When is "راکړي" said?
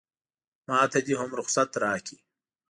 1.83-2.17